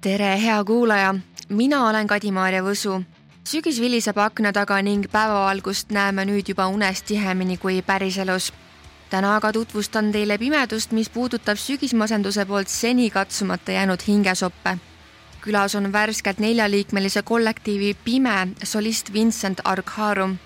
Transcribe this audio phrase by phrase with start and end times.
[0.00, 1.14] tere, hea kuulaja,
[1.48, 3.02] mina olen Kadi-Maarja Võsu.
[3.44, 8.52] sügis viliseb akna taga ning päevavalgust näeme nüüd juba unes tihemini kui päriselus.
[9.10, 14.78] täna aga tutvustan teile pimedust, mis puudutab sügismasenduse poolt seni katsumata jäänud hingesoppe.
[15.40, 20.38] külas on värskelt neljaliikmelise kollektiivi Pime solist Vincent Arkharum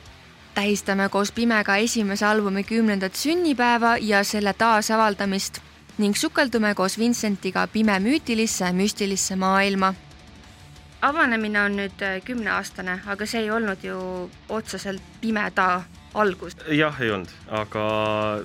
[0.55, 5.61] tähistame koos Pimega esimese albumi kümnendat sünnipäeva ja selle taasavaldamist
[6.01, 9.95] ning sukeldume koos Vincentiga pime müütilisse müstilisse maailma.
[11.03, 13.97] avanemine on nüüd äh, kümneaastane, aga see ei olnud ju
[14.49, 15.83] otseselt pimeda
[16.15, 16.55] algus.
[16.71, 17.83] jah, ei olnud, aga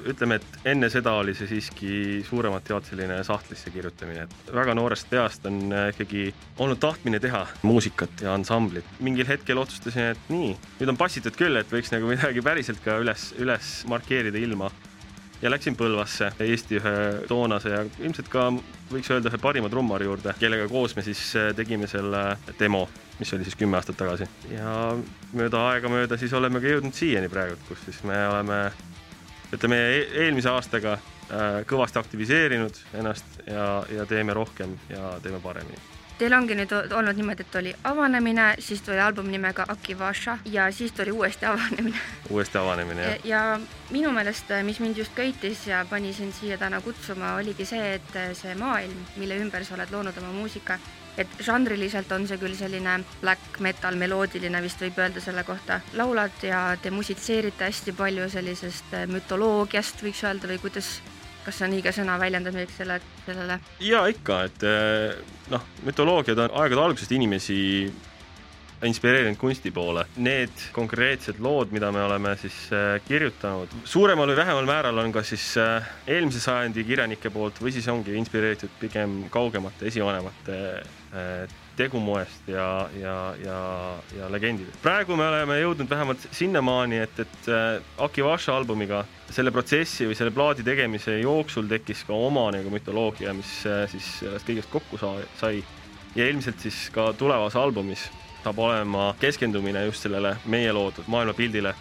[0.09, 1.91] ütleme, et enne seda oli see siiski
[2.27, 7.45] suuremat jaolt selline sahtlisse kirjutamine, et väga noorest peast on äh, ikkagi olnud tahtmine teha
[7.62, 8.91] muusikat ja ansamblit.
[8.99, 10.52] mingil hetkel otsustasin, et nii,
[10.82, 14.73] nüüd on passitud küll, et võiks nagu midagi päriselt ka üles, üles markeerida ilma
[15.41, 16.94] ja läksin Põlvasse Eesti ühe
[17.30, 18.48] toonase ja ilmselt ka
[18.91, 22.24] võiks öelda ühe parima trummari juurde, kellega koos me siis äh, tegime selle
[22.60, 22.88] demo,
[23.20, 24.29] mis oli siis kümme aastat tagasi.
[24.54, 24.96] ja
[25.34, 28.63] mööda aegamööda siis oleme ka jõudnud siiani praegu, kus siis me oleme
[29.54, 35.96] ütleme e eelmise aastaga äh, kõvasti aktiviseerinud ennast ja, ja teeme rohkem ja teeme paremini
[36.18, 40.91] Teil ongi nüüd olnud niimoodi, et oli avanemine, siis tuli album nimega Akivasha ja siis
[40.91, 41.98] tuli uuesti avanemine.
[42.29, 43.26] uuesti avanemine, jah.
[43.26, 43.41] ja
[43.93, 48.18] minu meelest, mis mind just köitis ja pani sind siia täna kutsuma, oligi see, et
[48.34, 50.79] see maailm, mille ümber sa oled loonud oma muusika,
[51.18, 55.82] et žanriliselt on see küll selline black metal meloodiline, vist võib öelda selle kohta.
[55.93, 60.98] laulad ja te musitseerite hästi palju sellisest mütoloogiast, võiks öelda, või kuidas
[61.48, 63.59] kas see on õige sõna, väljendab millegi selle, sellele?
[63.87, 65.16] ja ikka, et eh,
[65.53, 67.59] noh, mütoloogiad on aegade algusest inimesi
[68.85, 70.03] inspireerinud kunsti poole.
[70.22, 75.23] Need konkreetsed lood, mida me oleme siis eh, kirjutanud, suuremal või vähemal määral on ka
[75.25, 80.59] siis eh, eelmise sajandi kirjanike poolt või siis ongi inspireeritud pigem kaugemate esivanemate
[81.78, 82.67] tegumoest ja,
[83.00, 83.59] ja, ja,
[84.17, 84.79] ja legendidest.
[84.81, 90.17] praegu me oleme jõudnud vähemalt sinnamaani, et, et äh, Aki Vaša albumiga selle protsessi või
[90.17, 94.99] selle plaadi tegemise jooksul tekkis ka oma nagu mütoloogia, mis äh, siis sellest kõigest kokku
[95.01, 95.63] sa sai.
[96.16, 98.07] ja ilmselt siis ka tulevas albumis
[98.43, 101.75] saab olema keskendumine just sellele meie loodud maailmapildile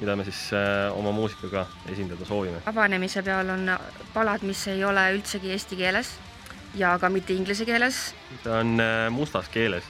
[0.00, 2.62] mida me siis äh, oma muusikaga esindada soovime.
[2.66, 3.68] avanemise peal on
[4.14, 6.16] palad, mis ei ole üldsegi eesti keeles
[6.74, 8.14] ja ka mitte inglise keeles.
[8.42, 9.84] see on äh, mustas keeles.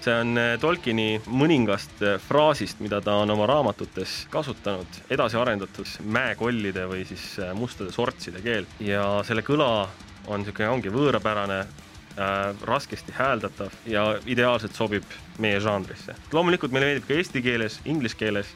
[0.00, 5.96] see on äh, Tolkieni mõningast äh, fraasist, mida ta on oma raamatutes kasutanud, edasi arendatud
[6.02, 9.88] mäekollide või siis mustade sortside keel ja selle kõla
[10.26, 15.04] on niisugune, ongi võõrapärane äh,, raskesti hääldatav ja ideaalselt sobib
[15.38, 16.16] meie žanrisse.
[16.32, 18.50] loomulikult meile meeldib ka eesti keeles, inglise keeles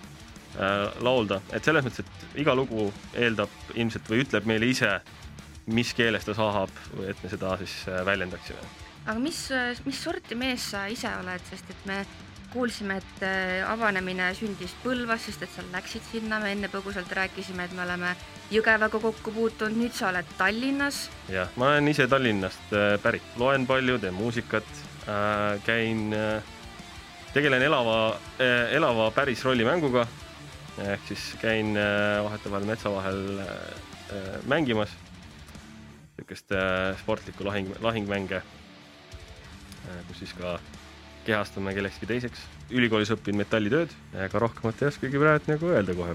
[0.59, 4.98] äh, laulda, et selles mõttes, et iga lugu eeldab ilmselt või ütleb meile ise
[5.66, 6.72] mis keeles ta saab
[7.09, 8.65] et me seda siis äh, väljendaksime.
[9.06, 9.47] aga mis,
[9.87, 12.03] mis sorti mees sa ise oled, sest et me
[12.50, 17.69] kuulsime, et äh, avanemine sündis Põlvas, sest et sa läksid sinna, me enne põgusalt rääkisime,
[17.69, 18.15] et me oleme
[18.50, 21.04] Jõgevaga kokku puutunud, nüüd sa oled Tallinnas.
[21.31, 24.66] jah, ma olen ise Tallinnast äh, pärit, loen palju, teen muusikat,
[25.65, 26.12] käin,
[27.32, 28.12] tegelen elava,
[28.71, 30.04] elava päris rollimänguga.
[30.84, 33.41] Ehk siis käin vahetevahel metsa vahel
[34.47, 34.92] mängimas
[36.30, 40.60] niisugust äh, sportlikku lahing, lahingmänge, äh, kus siis ka
[41.24, 42.41] kehastume kellekski teiseks.
[42.70, 46.14] ülikoolis õpin metallitööd, ega rohkemat ei oskagi praegu nagu öelda kohe.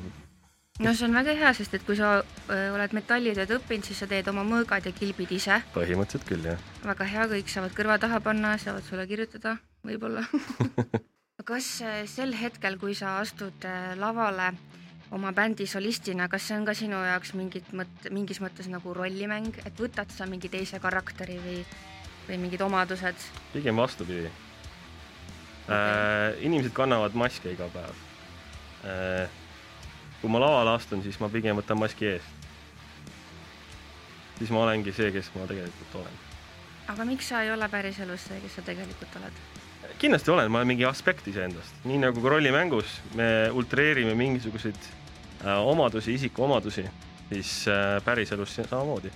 [0.80, 4.08] no see on väga hea, sest et kui sa öö, oled metallitööd õppinud, siis sa
[4.08, 5.62] teed oma mõõgad ja kilbid ise.
[5.74, 6.60] põhimõtteliselt küll, jah.
[6.84, 10.24] väga hea, kõik saavad kõrva taha panna, saavad sulle kirjutada, võib-olla
[11.50, 13.68] kas sel hetkel, kui sa astud
[14.00, 14.54] lavale
[15.16, 19.56] oma bändi solistina, kas see on ka sinu jaoks mingit mõt-, mingis mõttes nagu rollimäng,
[19.66, 21.60] et võtad sa mingi teise karakteri või,
[22.28, 23.30] või mingid omadused?
[23.54, 24.42] pigem vastupidi okay..
[25.66, 28.04] Äh, inimesed kannavad maske iga päev
[28.86, 29.42] äh,.
[30.22, 32.28] kui ma lavale astun, siis ma pigem võtan maski ees.
[34.38, 36.24] siis ma olengi see, kes ma tegelikult olen.
[36.92, 39.46] aga miks sa ei ole päriselus see, kes sa tegelikult oled?
[39.98, 44.78] Kindlasti olen, ma olen mingi aspekt iseendast, nii nagu ka rollimängus me ultreerime mingisuguseid
[45.46, 46.86] äh, omadusi, isikuomadusi,
[47.30, 49.12] siis äh, päriselus samamoodi.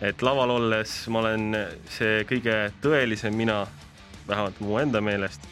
[0.00, 1.56] et laval olles ma olen
[1.88, 3.66] see kõige tõelisem mina,
[4.28, 5.46] vähemalt mu enda meelest,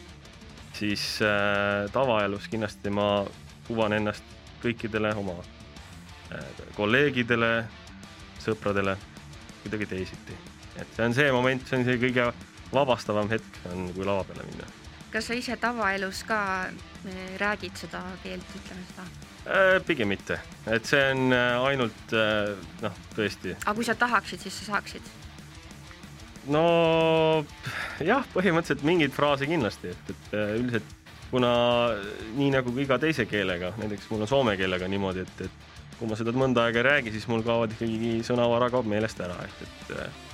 [0.77, 3.25] siis äh, tavaelus kindlasti ma
[3.67, 4.23] kuvan ennast
[4.61, 5.39] kõikidele oma
[6.75, 7.65] kolleegidele,
[8.41, 8.97] sõpradele
[9.61, 10.37] kuidagi teisiti.
[10.75, 12.29] et see on see moment, see on see kõige
[12.75, 14.67] vabastavam hetk on, kui lava peale minna.
[15.11, 19.05] kas sa ise tavaelus ka eh, räägid seda keelt, ütleme seda?
[19.45, 23.53] Äh, pigem mitte, et see on äh, ainult äh, noh, tõesti.
[23.61, 25.13] aga kui sa tahaksid, siis sa saaksid?
[26.49, 26.65] no
[28.01, 30.93] jah, põhimõtteliselt mingeid fraase kindlasti, et, et üldiselt
[31.29, 31.53] kuna
[32.37, 36.17] nii nagu iga teise keelega, näiteks mul on soome keelega niimoodi, et, et kui ma
[36.19, 40.24] seda mõnda aega ei räägi, siis mul kaovad ikkagi sõnavara kaob meelest ära, et, et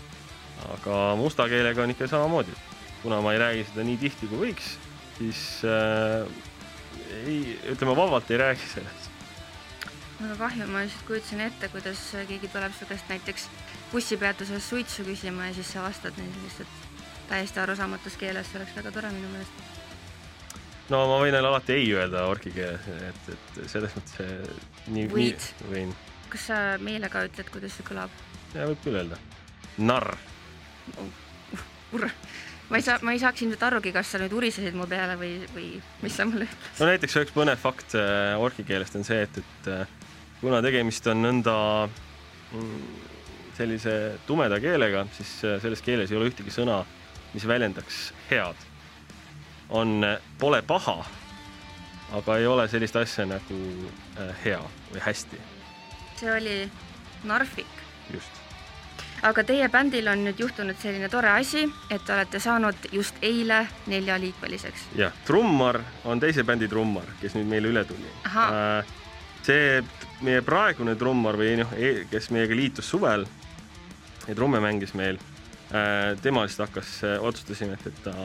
[0.70, 2.54] aga musta keelega on ikka samamoodi.
[3.02, 4.76] kuna ma ei räägi seda nii tihti, kui võiks,
[5.18, 6.28] siis äh,
[7.26, 9.10] ei, ütleme vabalt ei räägi sellest.
[10.22, 13.50] väga kahju, ma lihtsalt kujutasin ette, kuidas keegi tuleb su käest näiteks
[13.92, 16.90] bussipeatuses suitsu küsima ja siis sa vastad neile lihtsalt
[17.30, 19.66] täiesti arusaamatus keeles, see oleks väga tore minu meelest.
[20.94, 24.52] no ma võin neile alati ei öelda orki keeles, et, et selles mõttes
[24.94, 25.48] nii, võid?
[25.74, 25.96] võin.
[26.30, 28.14] kas sa meelega ütled, kuidas see kõlab?
[28.54, 29.18] ja võib küll öelda.
[29.78, 30.14] narr
[32.72, 35.34] ma ei saa, ma ei saaks ilmselt arugi, kas sa nüüd urisesid mu peale või,
[35.52, 35.68] või
[36.06, 36.80] mis sa mulle ütlesid.
[36.80, 39.96] no näiteks üks põnev fakt äh, orki keelest on see, et, et äh,
[40.40, 41.56] kuna tegemist on nõnda
[42.56, 42.82] mm,
[43.60, 43.96] sellise
[44.28, 46.82] tumeda keelega, siis äh, selles keeles ei ole ühtegi sõna,
[47.36, 48.68] mis väljendaks head.
[49.70, 50.04] on,
[50.40, 50.98] pole paha,
[52.18, 53.60] aga ei ole sellist asja nagu
[54.44, 54.60] hea
[54.92, 55.44] või hästi.
[56.20, 56.56] see oli
[57.28, 57.80] Narvik.
[58.14, 58.41] just
[59.22, 63.64] aga teie bändil on nüüd juhtunud selline tore asi, et te olete saanud just eile
[63.92, 64.88] neljaliikmeliseks.
[64.98, 68.10] jah, trummar on teise bändi trummar, kes nüüd meile üle tuli.
[68.26, 68.82] Äh,
[69.46, 69.82] see
[70.26, 71.76] meie praegune trummar või noh,
[72.10, 73.28] kes meiega liitus suvel
[74.28, 75.22] ja trumme mängis meil,
[75.70, 78.16] äh, tema lihtsalt hakkas, äh, otsustasime, et, et ta,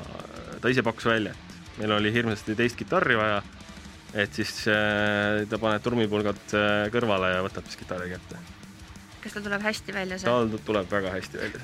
[0.60, 3.42] ta ise pakkus välja, et meil oli hirmsasti teist kitarri vaja,
[4.16, 6.54] et siis ta paneb trummipulgad
[6.94, 8.55] kõrvale ja võtab siis kitarri kätte
[9.26, 10.30] kas tal tuleb hästi välja see?
[10.30, 11.60] tal tuleb väga hästi välja.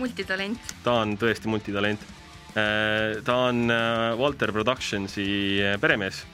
[0.00, 0.74] multitalent.
[0.84, 2.04] ta on tõesti multitalent.
[2.52, 5.26] Äh, ta on äh, Walter Productionsi
[5.62, 6.26] äh, peremees.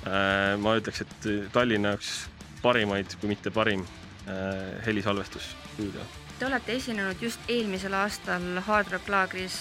[0.00, 2.22] ma ütleks, et Tallinna üks
[2.62, 3.82] parimaid, kui mitte parim
[4.86, 6.06] helisalvestusstuudio.
[6.38, 9.58] Te olete esinenud just eelmisel aastal Hard Rock laagris.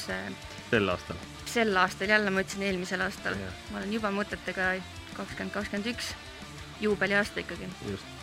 [0.70, 1.20] sel aastal.
[1.44, 3.36] sel aastal, jälle ma ütlesin eelmisel aastal.
[3.74, 4.70] ma olen juba mõtetega
[5.18, 6.14] kakskümmend, kakskümmend üks,
[6.88, 7.68] juubeliaasta ikkagi.
[7.92, 8.19] just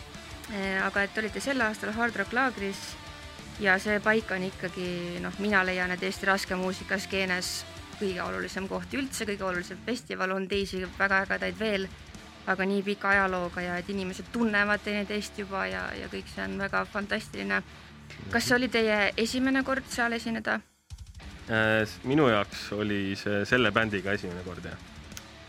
[0.83, 2.79] aga et olite sel aastal Hard Rock laagris
[3.59, 7.65] ja see paik on ikkagi noh, mina leian, et Eesti raskemuusika skeenes
[7.97, 11.87] kõige olulisem koht üldse, kõige olulisem festival, on teisi väga ägedaid veel,
[12.47, 16.57] aga nii pika ajalooga ja et inimesed tunnevad teineteist juba ja, ja kõik see on
[16.61, 17.61] väga fantastiline.
[18.31, 20.59] kas see oli teie esimene kord seal esineda?
[21.49, 24.96] Äh, minu jaoks oli see selle bändiga esimene kord, jah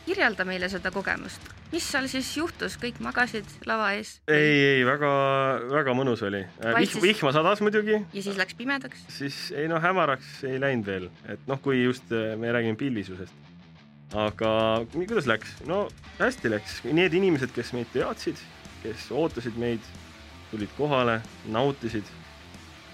[0.09, 4.15] kirjelda meile seda kogemust, mis seal siis juhtus, kõik magasid lava ees?
[4.31, 5.11] ei, ei väga,
[5.73, 6.41] väga mõnus oli.
[6.63, 7.99] Äh, vihm, vihma sadas muidugi.
[8.15, 9.05] ja siis läks pimedaks?
[9.13, 13.35] siis ei no hämaraks ei läinud veel, et noh, kui just äh, me räägime pilvisusest.
[14.17, 14.53] aga
[14.95, 15.59] kuidas läks?
[15.69, 15.85] no
[16.21, 18.41] hästi läks, need inimesed, kes meid teadsid,
[18.83, 19.93] kes ootasid meid,
[20.53, 21.21] tulid kohale,
[21.53, 22.09] nautisid.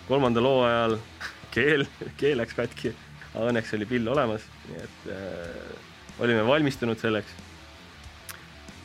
[0.09, 0.99] kolmanda loo ajal
[1.55, 1.87] keel,
[2.19, 2.95] keel läks katki,
[3.33, 7.35] aga õnneks oli pill olemas, nii et äh, olime valmistunud selleks.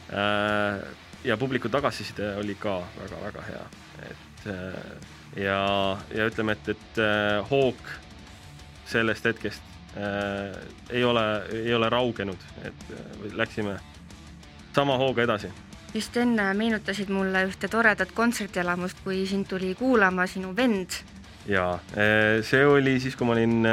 [0.10, 0.88] Äh,
[1.24, 3.64] ja publiku tagasiside oli ka väga-väga hea,
[4.10, 7.80] et äh, ja, ja ütleme, et, et äh, hoog
[8.90, 9.64] sellest hetkest
[9.98, 10.56] äh,
[10.90, 12.86] ei ole, ei ole raugenud, et
[13.36, 13.78] läksime
[14.76, 15.52] sama hooga edasi.
[15.94, 21.02] just enne meenutasid mulle ühte toredat kontserdielamust, kui sind tuli kuulama sinu vend.
[21.48, 21.80] jaa,
[22.42, 23.68] see oli siis, kui ma olin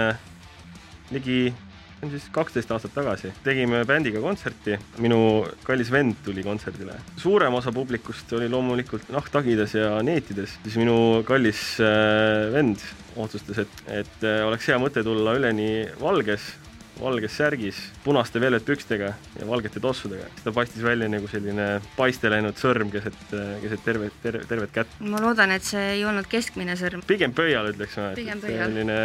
[1.11, 1.55] ligi
[1.97, 3.33] see on siis kaksteist aastat tagasi.
[3.45, 6.99] tegime bändiga kontserti, minu kallis vend tuli kontserdile.
[7.17, 12.85] suurem osa publikust oli loomulikult nahktagides ja neetides, siis minu kallis äh, vend
[13.17, 16.53] otsustas, et, et äh, oleks hea mõte tulla üleni valges,
[17.01, 19.11] valges särgis, punaste velvetpükstega
[19.41, 20.29] ja valgete tossudega.
[20.45, 25.01] ta paistis välja nagu selline paiste läinud sõrm keset, äh, keset tervet, tervet, tervet kätt.
[25.01, 27.05] ma loodan, et see ei olnud keskmine sõrm.
[27.09, 28.13] pigem pöial, ütleks ma.
[28.21, 28.67] pigem pöial.
[28.69, 29.01] selline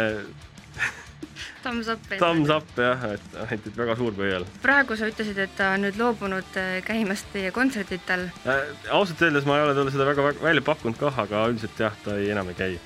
[1.62, 2.00] Thumbs up.
[2.18, 4.44] Thumbs up jah, et et väga suur pöial.
[4.62, 8.72] praegu sa ütlesid, et ta on nüüd loobunud äh, käimast teie kontserditel äh,.
[8.90, 11.94] ausalt öeldes ma ei ole talle seda väga, väga välja pakkunud kah, aga üldiselt jah,
[12.04, 12.80] ta ei, enam ei käi.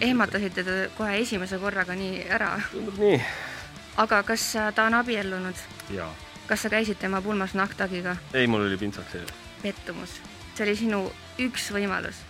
[0.00, 2.50] ehmatasite ta kohe esimese korraga nii ära?
[2.72, 3.20] tundub nii.
[4.02, 5.62] aga kas ta on abiellunud?
[5.94, 6.10] jaa.
[6.50, 8.16] kas sa käisid tema pulmas nahktagiga?
[8.34, 9.38] ei, mul oli pintsak seljas.
[9.62, 10.18] pettumus.
[10.54, 11.04] see oli sinu
[11.46, 12.26] üks võimalus?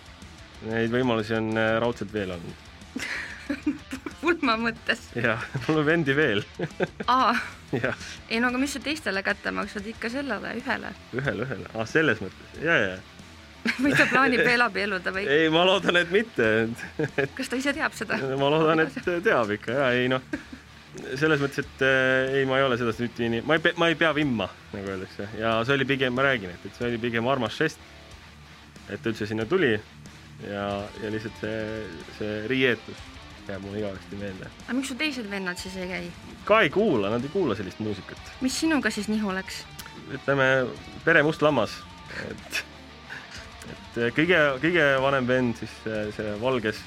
[0.69, 2.63] Neid võimalusi on äh, raudselt veel olnud
[4.55, 5.01] pulma mõttes?
[5.17, 6.43] jah, mul on vendi veel.
[7.15, 7.33] Aa,
[8.29, 10.93] ei no aga mis sa teistele kätte maksad, ikka sellele ühele?
[11.17, 12.99] ühele, ühele, aa selles mõttes, ja, ja
[13.83, 15.25] või ta plaanib veel abielluda või?
[15.25, 16.51] ei, ma loodan, et mitte.
[17.39, 18.21] Kas ta ise teab seda?
[18.37, 19.79] ma loodan, et teab ikka.
[19.79, 20.21] Ja ei noh,
[21.17, 23.89] selles mõttes, et äh, ei, ma ei ole seda nüüd nii, ma ei pea, ma
[23.89, 27.01] ei pea vimma, nagu öeldakse, ja see oli pigem, ma räägin, et, et see oli
[27.01, 27.91] pigem armas žest.
[28.93, 29.79] et üldse sinna tuli.
[30.45, 30.65] Ja,
[31.01, 31.59] ja lihtsalt see,
[32.19, 33.14] see riietus
[33.49, 34.51] jääb mulle igavesti meelde.
[34.65, 36.11] aga miks su teised vennad siis ei käi?
[36.49, 38.33] ka ei kuula, nad ei kuula sellist muusikat.
[38.41, 39.63] mis sinuga siis nihu läks?
[40.15, 40.49] ütleme,
[41.05, 41.77] pere must lammas,
[42.31, 42.65] et,
[43.71, 45.79] et kõige, kõige vanem vend siis
[46.17, 46.83] see Valges,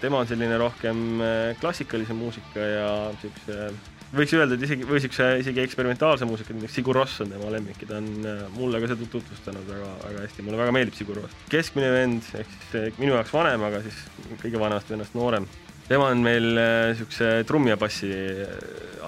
[0.00, 1.22] tema on selline rohkem
[1.60, 2.90] klassikalise muusika ja
[3.22, 3.70] siukse
[4.14, 7.82] võiks öelda, et isegi, või siukse isegi eksperimentaalse muusika, näiteks Sigur Ross on tema lemmik
[7.82, 11.20] ja ta on äh, mulle ka seda tutvustanud väga, väga hästi, mulle väga meeldib Sigur
[11.20, 11.40] Ross.
[11.52, 13.98] keskmine vend, ehk siis äh, minu jaoks vanem, aga siis
[14.40, 15.48] kõige vanemast vennast noorem.
[15.88, 18.12] tema on meil äh, siukse trummi ja bassi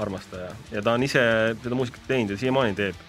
[0.00, 1.24] armastaja ja ta on ise
[1.62, 3.08] seda muusikat teinud ja siiamaani teeb.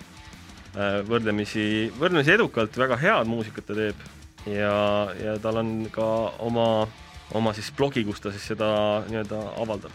[1.07, 4.05] võrdlemisi, võrdlemisi edukalt, väga head muusikat ta teeb
[4.47, 4.71] ja,
[5.19, 6.07] ja tal on ka
[6.39, 6.87] oma,
[7.35, 8.71] oma siis blogi, kus ta siis seda
[9.09, 9.91] nii-öelda avaldab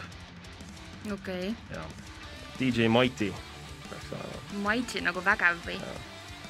[1.15, 1.87] okei okay..
[2.59, 3.31] DJ Mighty
[3.89, 4.69] peaks olema.
[4.69, 5.79] Mighty nagu vägev või?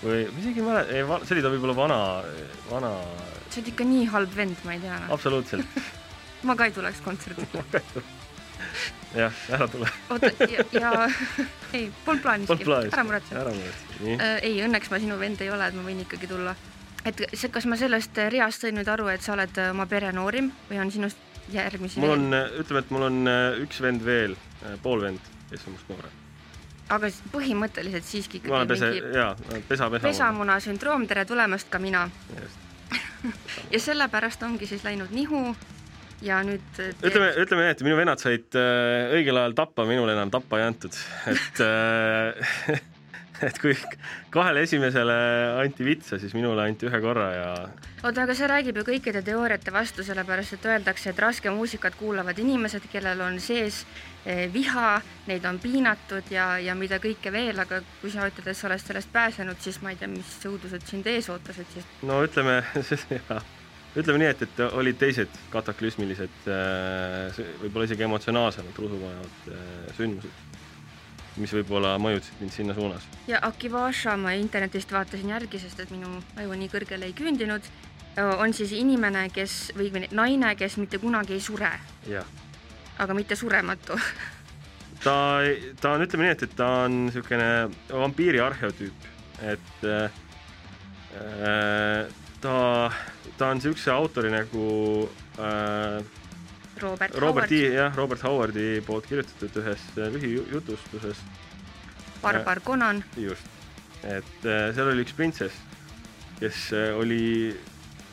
[0.04, 2.00] või isegi ei mäleta, see oli ta võib-olla vana,
[2.70, 2.92] vana.
[3.50, 5.82] sa oled ikka nii halb vend, ma ei tea absoluutselt
[6.48, 7.66] ma ka ei tuleks kontserdile
[9.22, 9.90] jah, ära tule.
[10.14, 10.92] oota, ja, ja
[11.78, 12.70] ei, polnud plaaniski.
[12.92, 13.36] ära muretse.
[13.36, 14.40] ära muretse, nii äh,.
[14.44, 16.56] ei, õnneks ma sinu vend ei ole, et ma võin ikkagi tulla.
[17.06, 20.52] et see, kas ma sellest reast sain nüüd aru, et sa oled oma pere noorim
[20.70, 22.30] või on sinust järgmisi mul on,
[22.62, 26.18] ütleme, et mul on äh, üks vend veel, äh, pool vend, kes on must noorem.
[26.98, 29.32] aga põhimõtteliselt siiski ma olen pese, jaa,
[29.70, 30.04] pesa, pesa.
[30.08, 32.08] pesamuna sündroom, tere tulemast ka mina.
[33.74, 35.42] ja sellepärast ongi siis läinud nihu
[36.25, 37.00] ja nüüd teed...
[37.06, 40.68] ütleme, ütleme nii, et minu vennad said äh, õigel ajal tappa, minul enam tappa ei
[40.68, 40.96] antud,
[41.32, 42.77] et äh,
[43.48, 43.75] et kui
[44.34, 45.15] kahele esimesele
[45.62, 47.50] anti vitsa, siis minule anti ühe korra ja.
[48.03, 52.39] oota, aga see räägib ju kõikide teooriate vastu, sellepärast et öeldakse, et raske muusikat kuulavad
[52.41, 53.84] inimesed, kellel on sees
[54.25, 54.98] eh, viha,
[55.29, 58.84] neid on piinatud ja, ja mida kõike veel, aga kui sa ütled, et sa oled
[58.84, 61.94] sellest pääsenud, siis ma ei tea, mis õudused sind ees ootasid siis.
[62.08, 62.60] no ütleme,
[64.00, 70.46] ütleme nii, et, et olid teised kataklüsmilised, eh, võib-olla isegi emotsionaalsemad, rusupanevad eh, sündmused
[71.41, 73.08] mis võib-olla mõjutasid mind sinna suunas.
[73.27, 77.67] ja Akivasha ma internetist vaatasin järgi, sest et minu aju nii kõrgele ei küündinud,
[78.17, 81.72] on siis inimene, kes või, või naine, kes mitte kunagi ei sure.
[82.98, 84.00] aga mitte surematu
[85.03, 85.17] ta,
[85.82, 87.50] ta on, ütleme nii, et, et ta on niisugune
[87.91, 89.10] vampiiri arheotüüp,
[89.46, 90.10] et äh,
[92.41, 92.56] ta,
[93.38, 94.67] ta on niisuguse autori nagu
[95.39, 96.01] äh,
[96.82, 97.74] Robert, Robert Howard.
[97.74, 101.22] jah, Robert Howardi poolt kirjutatud ühes äh, lühijutustuses.
[102.22, 103.04] Barbar Conan.
[103.18, 103.46] just,
[104.04, 105.58] et äh, seal oli üks printsess,
[106.40, 107.22] kes äh, oli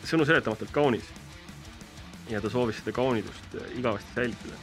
[0.05, 1.11] sõnu seletamatult kaunis.
[2.31, 4.57] ja ta soovis seda kaunidust igavesti säilitada.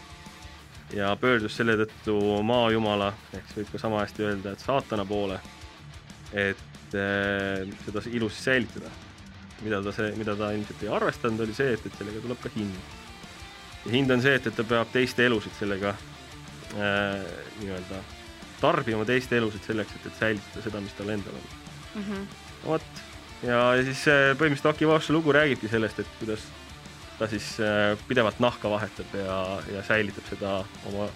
[0.97, 5.37] ja pöördus selle tõttu maajumala, ehk siis võib ka sama hästi öelda, et saatana poole,
[6.33, 8.89] et seda ilu siis säilitada.
[9.61, 12.49] mida ta see, mida ta ilmselt ei arvestanud, oli see, et, et sellega tuleb ka
[12.55, 13.00] hind
[13.85, 15.93] ja hind on see, et, et ta peab teiste elusid sellega
[16.77, 17.21] äh,
[17.61, 18.01] nii-öelda
[18.61, 21.47] tarbima teiste elusid selleks, et, et säilitada seda, mis tal endal on.
[21.95, 22.25] Mm -hmm..
[22.65, 23.03] vot,
[23.43, 26.45] ja, ja siis äh, põhimõtteliselt Aki Vaosse lugu räägibki sellest, et kuidas
[27.19, 31.09] ta siis äh, pidevalt nahka vahetab ja, ja säilitab seda oma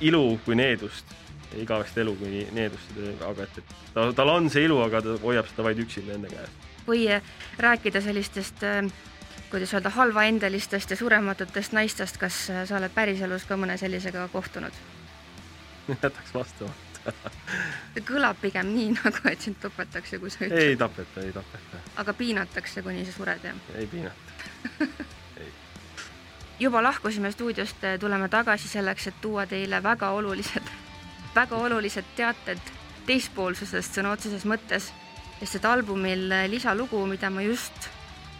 [0.00, 1.18] ilu kui needust
[1.58, 2.90] igavest elu kui needust,
[3.26, 6.28] aga et, et ta, tal on see ilu, aga ta hoiab seda vaid üksinda enda
[6.30, 6.50] käes.
[6.86, 7.22] või äh,
[7.58, 8.84] rääkida sellistest äh
[9.50, 14.72] kuidas öelda, halvaendelistest ja surematutest naistest, kas sa oled päriselus ka mõne sellisega kohtunud?
[16.02, 16.90] jätaks vastamata
[18.10, 20.58] kõlab pigem nii, nagu et sind tapetakse, kui sa ütled.
[20.58, 21.80] ei tapeta, ei tapeta.
[22.02, 23.62] aga piinatakse, kuni sa sured, jah?
[23.74, 24.84] ei piinata
[25.42, 25.52] ei.
[26.60, 30.74] juba lahkusime stuudiost, tuleme tagasi selleks, et tuua teile väga olulised,
[31.34, 32.74] väga olulised teated
[33.08, 34.90] teispoolsusest sõna otseses mõttes,
[35.40, 37.88] sest et albumil lisalugu, mida ma just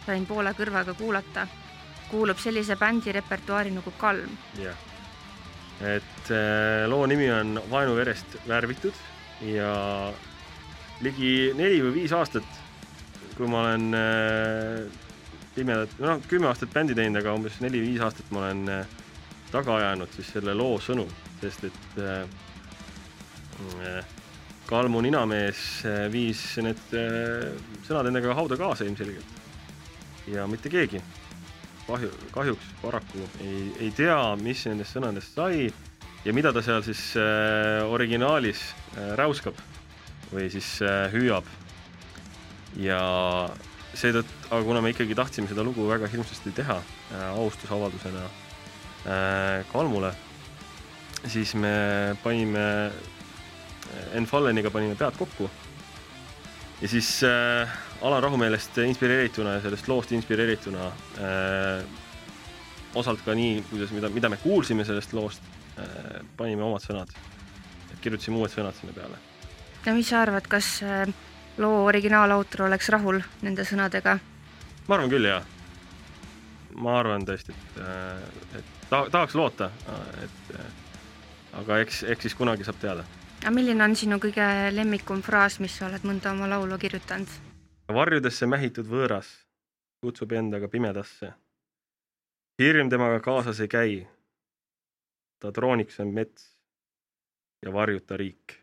[0.05, 1.45] sain poole kõrvaga kuulata,
[2.11, 4.37] kuulub sellise bändi repertuaari nagu Kalm.
[4.59, 4.77] jah,
[5.81, 8.93] et äh, loo nimi on Vaenuverest värvitud
[9.47, 9.73] ja
[11.01, 12.47] ligi neli või viis aastat,
[13.37, 14.99] kui ma olen äh,
[15.55, 18.97] pimedat, noh, kümme aastat bändi teinud, aga umbes neli-viis aastat ma olen äh,
[19.51, 21.07] taga ajanud siis selle loo sõnu,
[21.41, 22.23] sest et äh,
[24.71, 27.51] Kalmu ninamees viis need äh,
[27.83, 29.40] sõnad endaga hauda kaasa ilmselgelt
[30.31, 31.01] ja mitte keegi
[31.87, 35.67] kahju, kahjuks paraku ei, ei tea, mis nendest sõnadest sai
[36.25, 38.61] ja mida ta seal siis äh, originaalis
[38.95, 39.57] äh, räuskab
[40.31, 41.47] või siis äh, hüüab.
[42.79, 43.01] ja
[43.97, 50.13] seetõttu, aga kuna me ikkagi tahtsime seda lugu väga hirmsasti teha äh, austusavaldusena äh, Kalmule,
[51.27, 55.49] siis me panime äh, Enfalleniga panime pead kokku
[56.81, 61.83] ja siis äh, Alar Rahumeelest inspireerituna ja sellest loost inspireerituna äh,
[62.95, 65.45] osalt ka nii, kuidas, mida, mida me kuulsime sellest loost,
[66.37, 67.13] panime omad sõnad,
[68.01, 69.19] kirjutasime uued sõnad sinna peale.
[69.85, 70.81] no mis sa arvad, kas
[71.61, 74.17] loo originaalautor oleks rahul nende sõnadega?
[74.87, 75.41] ma arvan küll, jaa.
[76.75, 77.79] ma arvan tõesti, et,
[78.59, 79.71] et ta, tahaks loota,
[80.23, 80.53] et
[81.61, 83.05] aga eks, eks siis kunagi saab teada.
[83.41, 87.50] aga milline on sinu kõige lemmikum fraas, mis sa oled mõnda oma laulu kirjutanud?
[87.93, 89.29] Varjudesse mähitud võõras
[90.01, 91.33] kutsub endaga pimedasse.
[92.61, 94.07] hirm temaga kaasas ei käi.
[95.39, 96.57] ta trooniks on mets
[97.65, 98.60] ja varjuta riik